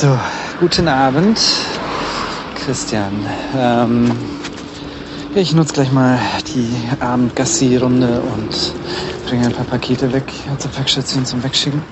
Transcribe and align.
So, 0.00 0.16
guten 0.60 0.86
Abend, 0.86 1.40
Christian. 2.64 3.26
Ähm, 3.56 4.12
ich 5.34 5.52
nutze 5.54 5.72
gleich 5.72 5.90
mal 5.90 6.16
die 6.54 6.72
Abendgassi-Runde 7.00 8.20
und 8.20 8.74
bringe 9.26 9.46
ein 9.46 9.52
paar 9.52 9.64
Pakete 9.64 10.12
weg 10.12 10.32
zur 10.58 10.70
Packstation 10.70 11.26
zum 11.26 11.42
Wegschicken. 11.42 11.82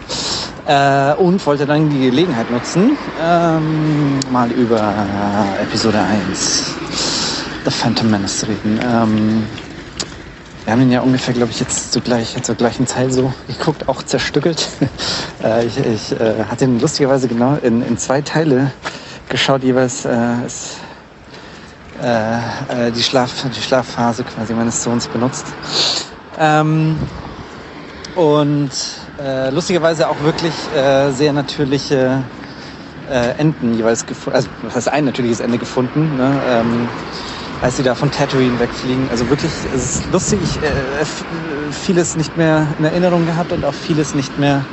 Äh, 0.68 1.14
und 1.14 1.44
wollte 1.46 1.66
dann 1.66 1.90
die 1.90 1.98
Gelegenheit 1.98 2.48
nutzen, 2.48 2.96
ähm, 3.20 4.20
mal 4.30 4.52
über 4.52 4.94
Episode 5.60 5.98
1, 5.98 6.76
The 7.64 7.72
Phantom 7.72 8.08
Menace 8.08 8.38
zu 8.38 8.46
reden. 8.46 8.78
Ähm, 8.88 9.42
wir 10.66 10.72
haben 10.72 10.82
ihn 10.82 10.90
ja 10.90 11.00
ungefähr, 11.00 11.32
glaube 11.32 11.52
ich, 11.52 11.60
jetzt 11.60 11.92
zur, 11.92 12.02
gleich, 12.02 12.42
zur 12.42 12.56
gleichen 12.56 12.88
Zeit 12.88 13.12
so 13.12 13.32
geguckt, 13.46 13.88
auch 13.88 14.02
zerstückelt. 14.02 14.66
äh, 15.44 15.64
ich 15.64 15.78
ich 15.78 16.20
äh, 16.20 16.42
hatte 16.50 16.64
ihn 16.64 16.80
lustigerweise 16.80 17.28
genau 17.28 17.56
in, 17.62 17.86
in 17.86 17.96
zwei 17.98 18.20
Teile 18.20 18.72
geschaut, 19.28 19.62
jeweils 19.62 20.04
äh, 20.04 20.44
ist, 20.44 20.78
äh, 22.02 22.88
äh, 22.88 22.90
die, 22.90 23.04
Schlaf, 23.04 23.30
die 23.44 23.62
Schlafphase 23.62 24.24
quasi 24.24 24.54
meines 24.54 24.82
Sohns 24.82 25.06
benutzt. 25.06 25.46
Ähm, 26.36 26.98
und 28.16 28.72
äh, 29.22 29.50
lustigerweise 29.50 30.08
auch 30.08 30.20
wirklich 30.22 30.52
sehr 31.12 31.32
natürliche 31.32 32.22
Enden 33.38 33.74
jeweils 33.74 34.04
gefunden. 34.04 34.34
Also 34.34 34.48
das 34.64 34.74
heißt 34.74 34.88
ein 34.88 35.04
natürliches 35.04 35.38
Ende 35.38 35.58
gefunden. 35.58 36.16
Ne? 36.16 36.40
Ähm, 36.48 36.88
als 37.62 37.76
sie 37.76 37.82
da 37.82 37.94
von 37.94 38.10
Tatooine 38.10 38.58
wegfliegen. 38.60 39.08
Also 39.10 39.28
wirklich, 39.30 39.52
es 39.74 39.96
ist 39.96 40.12
lustig, 40.12 40.40
ich 40.42 40.56
äh, 40.62 41.04
vieles 41.72 42.16
nicht 42.16 42.36
mehr 42.36 42.66
in 42.78 42.84
Erinnerung 42.84 43.26
gehabt 43.26 43.52
und 43.52 43.64
auch 43.64 43.74
vieles 43.74 44.14
nicht 44.14 44.38
mehr, 44.38 44.64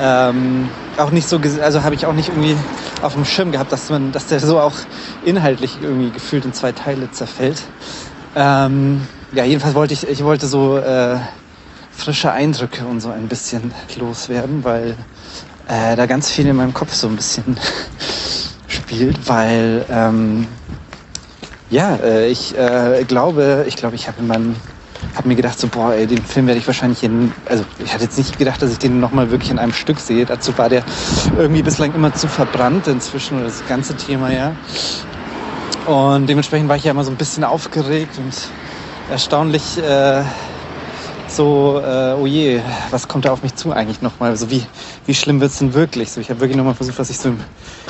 ähm, 0.00 0.68
auch 0.98 1.10
nicht 1.10 1.28
so, 1.28 1.40
also 1.62 1.82
habe 1.82 1.94
ich 1.94 2.06
auch 2.06 2.12
nicht 2.12 2.28
irgendwie 2.28 2.56
auf 3.02 3.14
dem 3.14 3.24
Schirm 3.24 3.52
gehabt, 3.52 3.72
dass 3.72 3.90
man, 3.90 4.12
dass 4.12 4.26
der 4.26 4.40
so 4.40 4.60
auch 4.60 4.76
inhaltlich 5.24 5.78
irgendwie 5.80 6.10
gefühlt 6.10 6.44
in 6.44 6.52
zwei 6.52 6.72
Teile 6.72 7.10
zerfällt. 7.10 7.62
Ähm, 8.34 9.06
ja, 9.32 9.44
jedenfalls 9.44 9.74
wollte 9.74 9.94
ich, 9.94 10.06
ich 10.08 10.24
wollte 10.24 10.46
so 10.46 10.78
äh, 10.78 11.16
frische 11.90 12.32
Eindrücke 12.32 12.84
und 12.84 13.00
so 13.00 13.10
ein 13.10 13.28
bisschen 13.28 13.72
loswerden, 13.98 14.64
weil 14.64 14.96
äh, 15.68 15.96
da 15.96 16.06
ganz 16.06 16.30
viel 16.30 16.46
in 16.46 16.56
meinem 16.56 16.74
Kopf 16.74 16.94
so 16.94 17.08
ein 17.08 17.16
bisschen 17.16 17.58
spielt, 18.66 19.28
weil 19.28 19.84
ähm, 19.90 20.48
ja, 21.72 21.96
äh, 21.96 22.28
ich 22.28 22.56
äh, 22.56 23.04
glaube, 23.08 23.64
ich 23.66 23.76
glaube, 23.76 23.96
ich 23.96 24.06
habe 24.06 24.20
in 24.20 24.56
habe 25.16 25.28
mir 25.28 25.34
gedacht, 25.34 25.58
so, 25.58 25.68
boah, 25.68 25.92
ey, 25.92 26.06
den 26.06 26.22
Film 26.22 26.46
werde 26.46 26.58
ich 26.58 26.66
wahrscheinlich 26.66 27.02
in, 27.02 27.32
also 27.48 27.64
ich 27.84 27.92
hatte 27.92 28.04
jetzt 28.04 28.16
nicht 28.16 28.38
gedacht, 28.38 28.62
dass 28.62 28.70
ich 28.70 28.78
den 28.78 29.00
nochmal 29.00 29.30
wirklich 29.30 29.50
in 29.50 29.58
einem 29.58 29.72
Stück 29.72 29.98
sehe. 29.98 30.24
Dazu 30.24 30.56
war 30.56 30.68
der 30.68 30.82
irgendwie 31.38 31.62
bislang 31.62 31.94
immer 31.94 32.14
zu 32.14 32.28
verbrannt 32.28 32.86
inzwischen, 32.88 33.38
oder 33.38 33.46
das 33.46 33.66
ganze 33.68 33.94
Thema, 33.94 34.30
ja. 34.32 34.52
Und 35.86 36.28
dementsprechend 36.28 36.68
war 36.68 36.76
ich 36.76 36.84
ja 36.84 36.92
immer 36.92 37.04
so 37.04 37.10
ein 37.10 37.16
bisschen 37.16 37.44
aufgeregt 37.44 38.18
und 38.18 38.32
erstaunlich 39.10 39.78
äh, 39.78 40.22
so, 41.32 41.80
äh, 41.84 42.14
oh 42.18 42.26
je, 42.26 42.60
was 42.90 43.08
kommt 43.08 43.24
da 43.24 43.32
auf 43.32 43.42
mich 43.42 43.54
zu 43.54 43.72
eigentlich 43.72 44.02
nochmal? 44.02 44.30
Also 44.30 44.50
wie, 44.50 44.64
wie 45.06 45.14
schlimm 45.14 45.40
wird's 45.40 45.58
denn 45.58 45.74
wirklich? 45.74 46.10
So, 46.10 46.20
ich 46.20 46.30
habe 46.30 46.40
wirklich 46.40 46.56
nochmal 46.56 46.74
versucht, 46.74 46.98
was 46.98 47.10
ich 47.10 47.18
so 47.18 47.30
im 47.30 47.40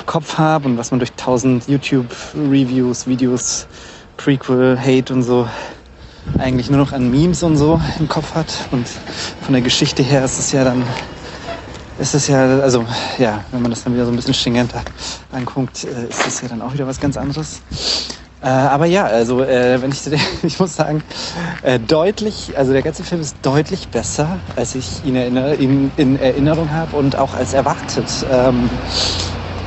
Kopf 0.06 0.38
habe 0.38 0.68
und 0.68 0.78
was 0.78 0.90
man 0.90 1.00
durch 1.00 1.12
tausend 1.12 1.68
YouTube-Reviews, 1.68 3.06
Videos, 3.06 3.66
Prequel, 4.16 4.78
Hate 4.78 5.12
und 5.12 5.22
so 5.22 5.48
eigentlich 6.38 6.70
nur 6.70 6.78
noch 6.78 6.92
an 6.92 7.10
Memes 7.10 7.42
und 7.42 7.56
so 7.56 7.80
im 7.98 8.08
Kopf 8.08 8.34
hat. 8.34 8.46
Und 8.70 8.86
von 9.42 9.52
der 9.52 9.62
Geschichte 9.62 10.02
her 10.02 10.24
ist 10.24 10.38
es 10.38 10.52
ja 10.52 10.64
dann, 10.64 10.84
ist 11.98 12.14
es 12.14 12.28
ja, 12.28 12.60
also 12.60 12.84
ja, 13.18 13.44
wenn 13.50 13.62
man 13.62 13.70
das 13.70 13.84
dann 13.84 13.94
wieder 13.94 14.04
so 14.04 14.12
ein 14.12 14.16
bisschen 14.16 14.34
stringenter 14.34 14.82
anguckt, 15.32 15.84
äh, 15.84 16.08
ist 16.08 16.26
es 16.26 16.40
ja 16.42 16.48
dann 16.48 16.62
auch 16.62 16.72
wieder 16.72 16.86
was 16.86 17.00
ganz 17.00 17.16
anderes. 17.16 17.60
Äh, 18.42 18.48
aber 18.48 18.86
ja, 18.86 19.04
also 19.04 19.42
äh, 19.42 19.80
wenn 19.80 19.92
ich, 19.92 20.00
ich 20.42 20.58
muss 20.58 20.74
sagen, 20.74 21.02
äh, 21.62 21.78
deutlich, 21.78 22.56
also 22.56 22.72
der 22.72 22.82
ganze 22.82 23.04
Film 23.04 23.20
ist 23.20 23.36
deutlich 23.42 23.88
besser, 23.88 24.40
als 24.56 24.74
ich 24.74 25.04
ihn 25.04 25.14
erinnere, 25.14 25.54
in, 25.54 25.92
in 25.96 26.18
Erinnerung 26.18 26.72
habe 26.72 26.96
und 26.96 27.16
auch 27.16 27.34
als 27.34 27.52
erwartet. 27.54 28.26
Ähm, 28.28 28.68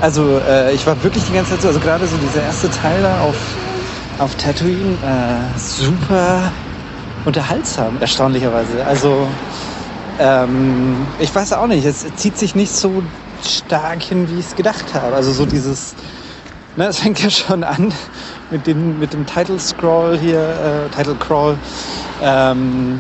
also 0.02 0.40
äh, 0.40 0.74
ich 0.74 0.86
war 0.86 1.02
wirklich 1.04 1.24
die 1.26 1.34
ganze 1.34 1.52
Zeit 1.52 1.62
so, 1.62 1.68
also 1.70 1.80
gerade 1.80 2.06
so 2.06 2.18
dieser 2.18 2.44
erste 2.44 2.70
Teil 2.70 3.02
da 3.02 3.22
auf, 3.22 3.38
auf 4.20 4.36
Tatooine, 4.36 4.98
äh, 5.02 5.58
super 5.58 6.52
unterhaltsam, 7.24 7.98
erstaunlicherweise. 8.02 8.86
Also 8.86 9.30
ähm, 10.20 11.08
ich 11.18 11.34
weiß 11.34 11.54
auch 11.54 11.68
nicht, 11.68 11.86
es 11.86 12.06
zieht 12.18 12.38
sich 12.38 12.56
nicht 12.56 12.74
so 12.74 13.04
stark 13.42 14.04
hin, 14.04 14.30
wie 14.30 14.40
ich 14.40 14.48
es 14.48 14.56
gedacht 14.56 14.94
habe. 14.94 15.16
Also 15.16 15.32
so 15.32 15.46
dieses, 15.46 15.96
ne, 16.78 16.88
es 16.88 17.00
fängt 17.00 17.22
ja 17.22 17.30
schon 17.30 17.64
an 17.64 17.94
mit 18.52 18.68
dem, 18.68 19.00
mit 19.00 19.14
dem 19.14 19.26
Title 19.26 19.60
Scroll 19.60 20.18
hier, 20.18 20.40
äh, 20.40 20.96
Title 20.96 21.16
Crawl, 21.16 21.58
ähm, 22.22 23.00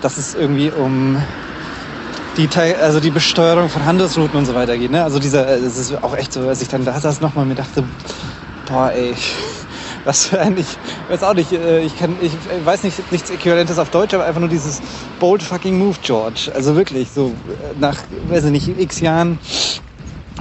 dass 0.00 0.18
es 0.18 0.34
irgendwie 0.34 0.70
um 0.70 1.22
die, 2.36 2.48
also 2.80 3.00
die 3.00 3.10
Besteuerung 3.10 3.68
von 3.68 3.84
Handelsrouten 3.84 4.38
und 4.38 4.46
so 4.46 4.54
weiter 4.54 4.76
geht. 4.76 4.90
Ne? 4.90 5.02
Also 5.02 5.18
dieser, 5.18 5.48
es 5.48 5.76
ist 5.76 6.02
auch 6.02 6.16
echt 6.16 6.32
so, 6.32 6.48
als 6.48 6.60
ich 6.60 6.68
dann 6.68 6.84
da 6.84 7.00
saß 7.00 7.20
nochmal 7.20 7.46
mir 7.46 7.54
dachte, 7.54 7.82
boah 8.66 8.90
ey, 8.92 9.14
was 10.04 10.26
für 10.26 10.40
ein, 10.40 10.56
ich 10.58 10.66
weiß 11.08 11.22
auch 11.22 11.34
nicht, 11.34 11.52
äh, 11.52 11.80
ich 11.80 11.98
kann, 11.98 12.16
ich 12.20 12.32
weiß 12.64 12.82
nicht, 12.82 13.10
nichts 13.10 13.30
Äquivalentes 13.30 13.78
auf 13.78 13.90
Deutsch, 13.90 14.14
aber 14.14 14.24
einfach 14.24 14.40
nur 14.40 14.50
dieses 14.50 14.82
bold 15.18 15.42
fucking 15.42 15.78
move, 15.78 15.96
George. 16.02 16.50
Also 16.54 16.76
wirklich, 16.76 17.10
so 17.10 17.28
äh, 17.28 17.78
nach, 17.80 17.98
weiß 18.28 18.44
ich 18.44 18.50
nicht, 18.50 18.68
x 18.78 19.00
Jahren 19.00 19.38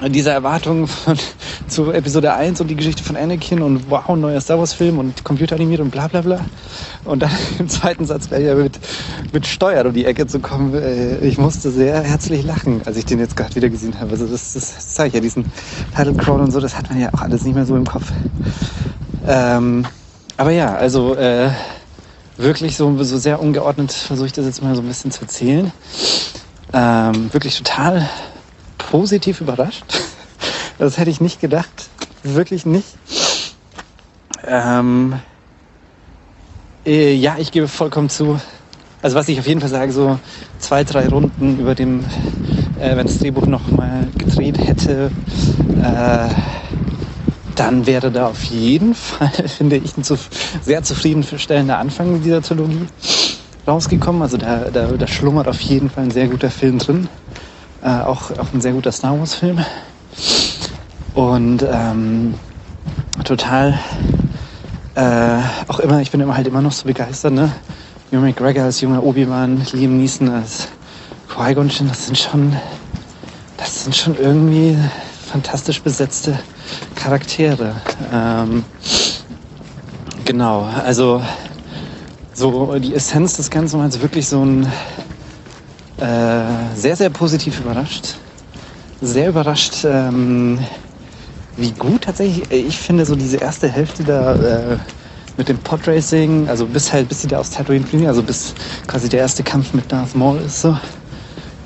dieser 0.09 0.33
Erwartungen 0.33 0.87
von, 0.87 1.17
zu 1.67 1.91
Episode 1.91 2.33
1 2.33 2.61
und 2.61 2.67
die 2.67 2.75
Geschichte 2.75 3.03
von 3.03 3.15
Anakin 3.15 3.61
und 3.61 3.89
wow, 3.89 4.15
neuer 4.15 4.41
Star 4.41 4.59
Wars 4.59 4.73
Film 4.73 4.99
und 4.99 5.23
computeranimiert 5.23 5.81
und 5.81 5.91
bla 5.91 6.07
bla 6.07 6.21
bla. 6.21 6.39
Und 7.05 7.21
dann 7.21 7.31
im 7.59 7.69
zweiten 7.69 8.05
Satz 8.05 8.29
wäre 8.29 8.43
ja 8.43 8.55
mit, 8.55 8.79
mit 9.31 9.47
Steuern 9.47 9.87
um 9.87 9.93
die 9.93 10.05
Ecke 10.05 10.27
zu 10.27 10.39
kommen. 10.39 10.73
Äh, 10.73 11.17
ich 11.19 11.37
musste 11.37 11.71
sehr 11.71 12.01
herzlich 12.01 12.43
lachen, 12.43 12.81
als 12.85 12.97
ich 12.97 13.05
den 13.05 13.19
jetzt 13.19 13.35
gerade 13.37 13.55
wieder 13.55 13.69
gesehen 13.69 13.99
habe. 13.99 14.11
Also 14.11 14.27
das, 14.27 14.53
das, 14.53 14.93
zeige 14.93 15.09
ich 15.09 15.13
ja, 15.15 15.21
diesen 15.21 15.45
Title 15.95 16.13
Crawl 16.13 16.41
und 16.41 16.51
so, 16.51 16.59
das 16.59 16.77
hat 16.77 16.89
man 16.89 16.99
ja 16.99 17.09
auch 17.13 17.21
alles 17.21 17.43
nicht 17.43 17.55
mehr 17.55 17.65
so 17.65 17.75
im 17.75 17.85
Kopf. 17.85 18.11
Ähm, 19.27 19.85
aber 20.37 20.51
ja, 20.51 20.75
also 20.75 21.15
äh, 21.15 21.49
wirklich 22.37 22.75
so, 22.75 23.03
so 23.03 23.17
sehr 23.17 23.41
ungeordnet 23.41 23.91
versuche 23.91 24.27
ich 24.27 24.33
das 24.33 24.45
jetzt 24.45 24.61
mal 24.61 24.75
so 24.75 24.81
ein 24.81 24.87
bisschen 24.87 25.11
zu 25.11 25.21
erzählen. 25.21 25.71
Ähm, 26.73 27.33
wirklich 27.33 27.57
total 27.57 28.09
positiv 28.95 29.41
überrascht. 29.41 29.83
Das 30.77 30.97
hätte 30.97 31.09
ich 31.09 31.21
nicht 31.21 31.39
gedacht. 31.39 31.89
Wirklich 32.23 32.65
nicht. 32.65 32.97
Ähm, 34.45 35.13
äh, 36.85 37.13
ja, 37.13 37.37
ich 37.37 37.53
gebe 37.53 37.69
vollkommen 37.69 38.09
zu. 38.09 38.41
Also 39.01 39.15
was 39.15 39.29
ich 39.29 39.39
auf 39.39 39.47
jeden 39.47 39.61
Fall 39.61 39.69
sage, 39.69 39.93
so 39.93 40.19
zwei, 40.59 40.83
drei 40.83 41.07
Runden 41.07 41.59
über 41.59 41.75
dem, 41.75 42.03
äh, 42.77 42.97
wenn 42.97 43.07
das 43.07 43.19
Drehbuch 43.19 43.45
noch 43.45 43.71
mal 43.71 44.05
gedreht 44.17 44.57
hätte, 44.57 45.11
äh, 45.81 46.27
dann 47.55 47.85
wäre 47.85 48.11
da 48.11 48.27
auf 48.27 48.43
jeden 48.43 48.95
Fall, 49.07 49.47
finde 49.47 49.77
ich, 49.77 49.95
ein 49.95 50.03
zu, 50.03 50.17
sehr 50.61 50.83
zufriedenstellender 50.83 51.77
Anfang 51.77 52.21
dieser 52.21 52.41
Trilogie 52.41 52.87
rausgekommen. 53.65 54.21
Also 54.21 54.35
da, 54.35 54.65
da, 54.73 54.87
da 54.87 55.07
schlummert 55.07 55.47
auf 55.47 55.61
jeden 55.61 55.89
Fall 55.89 56.03
ein 56.03 56.11
sehr 56.11 56.27
guter 56.27 56.51
Film 56.51 56.79
drin. 56.79 57.07
Äh, 57.85 58.01
auch, 58.01 58.31
auch 58.31 58.51
ein 58.51 58.61
sehr 58.61 58.71
guter 58.71 58.91
Star 58.91 59.15
Wars-Film. 59.19 59.63
Und 61.13 61.63
ähm, 61.71 62.33
total, 63.23 63.77
äh, 64.95 65.37
auch 65.67 65.77
immer, 65.77 66.01
ich 66.01 66.09
bin 66.09 66.19
immer 66.19 66.35
halt 66.35 66.47
immer 66.47 66.63
noch 66.63 66.71
so 66.71 66.87
begeistert, 66.87 67.33
ne? 67.33 67.51
Hugh 68.11 68.21
McGregor 68.21 68.63
als 68.63 68.81
junger 68.81 69.03
Obi-Wan, 69.03 69.67
Liam 69.73 69.99
Neeson 69.99 70.29
als 70.29 70.67
Qui-Gon 71.29 71.69
das 71.87 72.07
sind 72.07 72.17
schon, 72.17 72.55
das 73.57 73.83
sind 73.83 73.95
schon 73.95 74.17
irgendwie 74.17 74.75
fantastisch 75.31 75.79
besetzte 75.83 76.39
Charaktere. 76.95 77.75
Ähm, 78.11 78.65
genau, 80.25 80.67
also 80.83 81.21
so 82.33 82.79
die 82.79 82.95
Essenz 82.95 83.37
des 83.37 83.51
Ganzen 83.51 83.77
war 83.77 83.85
jetzt 83.85 84.01
wirklich 84.01 84.27
so 84.27 84.43
ein 84.43 84.71
äh, 85.99 86.75
sehr, 86.75 86.95
sehr 86.95 87.09
positiv 87.09 87.59
überrascht. 87.59 88.15
Sehr 89.01 89.29
überrascht, 89.29 89.83
ähm, 89.85 90.59
wie 91.57 91.71
gut 91.71 92.03
tatsächlich, 92.03 92.51
äh, 92.51 92.57
ich 92.57 92.77
finde 92.77 93.05
so 93.05 93.15
diese 93.15 93.37
erste 93.37 93.67
Hälfte 93.67 94.03
da 94.03 94.35
äh, 94.35 94.77
mit 95.37 95.49
dem 95.49 95.57
Podracing, 95.57 96.47
also 96.49 96.65
bis 96.65 96.91
halt, 96.91 97.09
bis 97.09 97.21
sie 97.21 97.27
da 97.27 97.39
aus 97.39 97.49
Tatooine 97.49 97.85
fliegen, 97.85 98.07
also 98.07 98.23
bis 98.23 98.53
quasi 98.87 99.09
der 99.09 99.19
erste 99.19 99.43
Kampf 99.43 99.73
mit 99.73 99.91
Darth 99.91 100.15
Maul 100.15 100.37
ist 100.39 100.61
so. 100.61 100.77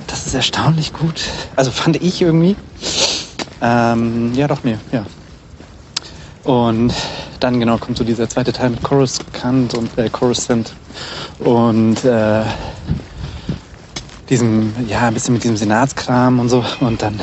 Das 0.07 0.25
ist 0.25 0.33
erstaunlich 0.33 0.91
gut. 0.91 1.21
Also 1.55 1.69
fand 1.69 2.01
ich 2.01 2.21
irgendwie. 2.21 2.55
Ähm, 3.61 4.33
ja, 4.33 4.47
doch, 4.47 4.63
mir, 4.63 4.79
ja. 4.91 5.05
Und 6.43 6.93
dann 7.39 7.59
genau 7.59 7.77
kommt 7.77 7.97
so 7.97 8.03
dieser 8.03 8.27
zweite 8.27 8.51
Teil 8.51 8.71
mit 8.71 8.81
Coruscant 8.81 9.75
und 9.75 9.95
äh, 9.97 10.09
Coruscant 10.09 10.73
und 11.39 12.03
äh, 12.05 12.41
diesem, 14.29 14.73
ja, 14.87 15.07
ein 15.07 15.13
bisschen 15.13 15.33
mit 15.33 15.43
diesem 15.43 15.57
Senatskram 15.57 16.39
und 16.39 16.49
so. 16.49 16.63
Und 16.79 17.01
dann 17.01 17.19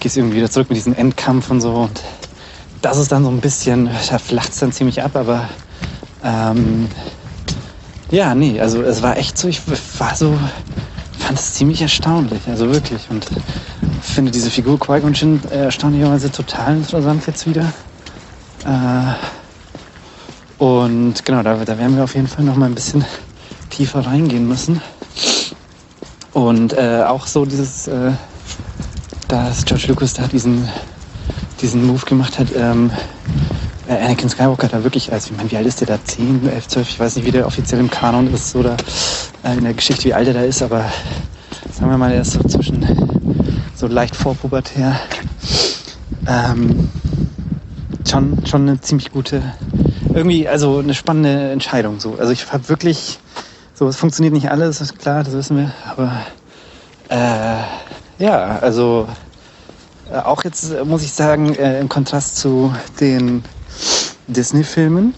gehst 0.00 0.16
irgendwie 0.16 0.36
wieder 0.36 0.50
zurück 0.50 0.68
mit 0.68 0.76
diesem 0.76 0.94
Endkampf 0.94 1.50
und 1.50 1.60
so. 1.60 1.72
Und 1.72 2.00
das 2.82 2.98
ist 2.98 3.12
dann 3.12 3.24
so 3.24 3.30
ein 3.30 3.40
bisschen, 3.40 3.90
da 4.10 4.18
flacht 4.18 4.50
es 4.50 4.58
dann 4.58 4.72
ziemlich 4.72 5.02
ab, 5.02 5.16
aber 5.16 5.48
ähm, 6.24 6.88
ja, 8.10 8.34
nee, 8.34 8.60
also 8.60 8.82
es 8.82 9.02
war 9.02 9.16
echt 9.16 9.38
so, 9.38 9.48
ich 9.48 9.60
war 9.98 10.14
so, 10.14 10.36
fand 11.18 11.38
es 11.38 11.54
ziemlich 11.54 11.80
erstaunlich, 11.82 12.40
also 12.48 12.70
wirklich. 12.70 13.06
Und 13.10 13.26
finde 14.00 14.30
diese 14.30 14.50
Figur 14.50 14.78
Qui-Gon 14.78 15.12
Jinn 15.12 15.40
äh, 15.50 15.64
erstaunlicherweise 15.64 16.30
total 16.30 16.76
interessant 16.76 17.26
jetzt 17.26 17.46
wieder. 17.46 17.72
Äh, 18.64 19.14
und 20.62 21.24
genau, 21.24 21.42
da, 21.42 21.56
da 21.56 21.78
werden 21.78 21.96
wir 21.96 22.04
auf 22.04 22.14
jeden 22.14 22.26
Fall 22.26 22.44
noch 22.44 22.56
mal 22.56 22.66
ein 22.66 22.74
bisschen 22.74 23.04
tiefer 23.70 24.04
reingehen 24.04 24.46
müssen. 24.46 24.82
Und 26.32 26.72
äh, 26.72 27.02
auch 27.06 27.26
so 27.26 27.44
dieses, 27.44 27.88
äh, 27.88 28.12
dass 29.28 29.64
George 29.64 29.86
Lucas 29.88 30.14
da 30.14 30.26
diesen, 30.26 30.68
diesen 31.60 31.86
Move 31.86 32.04
gemacht 32.06 32.38
hat, 32.38 32.48
ähm, 32.56 32.90
äh, 33.88 33.94
Anakin 33.94 34.28
Skywalker 34.28 34.68
da 34.68 34.84
wirklich 34.84 35.12
als, 35.12 35.26
ich 35.26 35.36
meine, 35.36 35.50
wie 35.50 35.56
alt 35.56 35.66
ist 35.66 35.80
der 35.80 35.88
da? 35.88 35.98
10, 36.02 36.48
11, 36.48 36.68
12, 36.68 36.88
ich 36.88 37.00
weiß 37.00 37.16
nicht, 37.16 37.26
wie 37.26 37.32
der 37.32 37.46
offiziell 37.46 37.80
im 37.80 37.90
Kanon 37.90 38.32
ist 38.32 38.54
oder 38.54 38.76
äh, 39.42 39.54
in 39.56 39.64
der 39.64 39.74
Geschichte, 39.74 40.04
wie 40.04 40.14
alt 40.14 40.28
er 40.28 40.34
da 40.34 40.42
ist, 40.42 40.62
aber 40.62 40.84
sagen 41.72 41.90
wir 41.90 41.98
mal, 41.98 42.12
er 42.12 42.22
ist 42.22 42.32
so 42.32 42.42
zwischen 42.44 42.86
so 43.74 43.86
leicht 43.86 44.14
vorpubertär. 44.14 45.00
Ähm, 46.28 46.90
schon, 48.08 48.44
schon 48.46 48.62
eine 48.62 48.80
ziemlich 48.80 49.10
gute, 49.10 49.42
irgendwie, 50.14 50.46
also 50.46 50.78
eine 50.78 50.94
spannende 50.94 51.50
Entscheidung. 51.50 51.98
So. 51.98 52.16
Also 52.18 52.32
ich 52.32 52.52
habe 52.52 52.68
wirklich, 52.68 53.18
so 53.80 53.88
es 53.88 53.96
funktioniert 53.96 54.34
nicht 54.34 54.50
alles, 54.50 54.82
ist 54.82 54.98
klar, 54.98 55.24
das 55.24 55.32
wissen 55.32 55.56
wir, 55.56 55.72
aber 55.88 56.12
äh, 57.08 58.22
ja, 58.22 58.58
also 58.58 59.08
äh, 60.12 60.18
auch 60.18 60.44
jetzt 60.44 60.70
äh, 60.70 60.84
muss 60.84 61.02
ich 61.02 61.14
sagen, 61.14 61.54
äh, 61.54 61.80
im 61.80 61.88
Kontrast 61.88 62.36
zu 62.36 62.74
den 63.00 63.42
Disney-Filmen, 64.26 65.14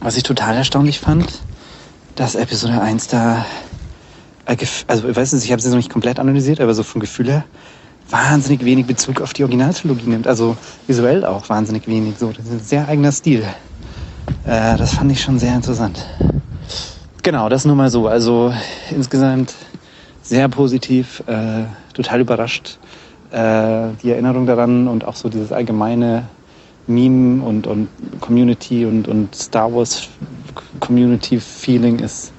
was 0.00 0.16
ich 0.16 0.22
total 0.22 0.56
erstaunlich 0.56 1.00
fand, 1.00 1.42
dass 2.14 2.34
Episode 2.34 2.80
1 2.80 3.08
da, 3.08 3.44
äh, 4.46 4.56
also 4.86 5.06
ich 5.10 5.14
weiß 5.14 5.34
nicht, 5.34 5.44
ich 5.44 5.52
habe 5.52 5.60
sie 5.60 5.68
noch 5.68 5.76
nicht 5.76 5.92
komplett 5.92 6.18
analysiert, 6.18 6.62
aber 6.62 6.72
so 6.72 6.84
vom 6.84 6.98
Gefühl 7.02 7.30
her, 7.30 7.44
wahnsinnig 8.08 8.64
wenig 8.64 8.86
Bezug 8.86 9.20
auf 9.20 9.34
die 9.34 9.42
Originaltrilogie 9.42 10.08
nimmt. 10.08 10.26
Also 10.26 10.56
visuell 10.86 11.26
auch 11.26 11.46
wahnsinnig 11.50 11.86
wenig. 11.86 12.14
So, 12.18 12.32
das 12.32 12.46
ist 12.46 12.52
ein 12.52 12.60
sehr 12.60 12.88
eigener 12.88 13.12
Stil. 13.12 13.42
Äh, 14.46 14.78
das 14.78 14.94
fand 14.94 15.12
ich 15.12 15.20
schon 15.20 15.38
sehr 15.38 15.54
interessant. 15.54 16.06
Genau, 17.24 17.48
das 17.48 17.64
nur 17.64 17.76
mal 17.76 17.88
so. 17.88 18.08
Also 18.08 18.52
insgesamt 18.90 19.54
sehr 20.22 20.48
positiv, 20.48 21.22
äh, 21.28 21.64
total 21.94 22.20
überrascht. 22.20 22.78
Äh, 23.30 23.90
die 24.02 24.10
Erinnerung 24.10 24.44
daran 24.46 24.88
und 24.88 25.04
auch 25.04 25.14
so 25.14 25.28
dieses 25.28 25.52
allgemeine 25.52 26.24
Meme 26.88 27.42
und, 27.44 27.68
und 27.68 27.88
Community 28.20 28.84
und, 28.84 29.06
und 29.06 29.34
Star 29.36 29.72
Wars 29.72 30.08
Community 30.80 31.38
Feeling 31.38 32.00
ist 32.00 32.32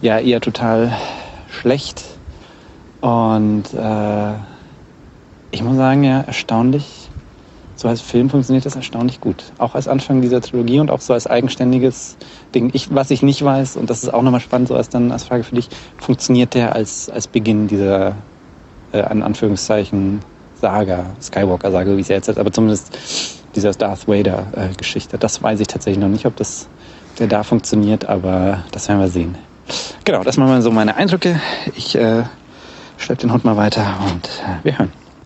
ja 0.00 0.18
eher 0.18 0.40
total 0.40 0.96
schlecht. 1.50 2.02
Und 3.02 3.64
äh, 3.74 4.32
ich 5.50 5.62
muss 5.62 5.76
sagen, 5.76 6.04
ja, 6.04 6.22
erstaunlich. 6.22 6.99
So 7.80 7.88
als 7.88 8.02
Film 8.02 8.28
funktioniert 8.28 8.66
das 8.66 8.76
erstaunlich 8.76 9.22
gut. 9.22 9.42
Auch 9.56 9.74
als 9.74 9.88
Anfang 9.88 10.20
dieser 10.20 10.42
Trilogie 10.42 10.80
und 10.80 10.90
auch 10.90 11.00
so 11.00 11.14
als 11.14 11.26
eigenständiges 11.26 12.18
Ding. 12.54 12.68
Ich, 12.74 12.94
was 12.94 13.10
ich 13.10 13.22
nicht 13.22 13.42
weiß, 13.42 13.78
und 13.78 13.88
das 13.88 14.02
ist 14.02 14.12
auch 14.12 14.20
nochmal 14.20 14.40
spannend, 14.40 14.68
so 14.68 14.74
als 14.74 14.90
dann 14.90 15.10
als 15.10 15.24
Frage 15.24 15.44
für 15.44 15.54
dich, 15.54 15.70
funktioniert 15.96 16.52
der 16.52 16.74
als, 16.74 17.08
als 17.08 17.26
Beginn 17.26 17.68
dieser, 17.68 18.16
äh, 18.92 19.00
an 19.00 19.22
Anführungszeichen, 19.22 20.20
Saga, 20.60 21.06
Skywalker-Saga, 21.22 21.96
wie 21.96 22.02
es 22.02 22.08
jetzt 22.08 22.28
ist, 22.28 22.38
aber 22.38 22.52
zumindest 22.52 22.98
dieser 23.56 23.72
Darth 23.72 24.06
Vader-Geschichte. 24.06 25.16
Das 25.16 25.42
weiß 25.42 25.58
ich 25.60 25.66
tatsächlich 25.66 26.02
noch 26.02 26.10
nicht, 26.10 26.26
ob 26.26 26.36
das 26.36 26.68
der 27.18 27.28
da 27.28 27.42
funktioniert, 27.42 28.04
aber 28.04 28.62
das 28.72 28.90
werden 28.90 29.00
wir 29.00 29.08
sehen. 29.08 29.38
Genau, 30.04 30.22
das 30.22 30.36
waren 30.36 30.48
mal 30.48 30.60
so 30.60 30.70
meine 30.70 30.96
Eindrücke. 30.96 31.40
Ich 31.74 31.96
äh, 31.96 32.24
schleppe 32.98 33.22
den 33.22 33.32
Hund 33.32 33.46
mal 33.46 33.56
weiter 33.56 33.86
und 34.06 34.26
äh, 34.26 34.64
wir 34.64 34.78
hören. 34.78 34.99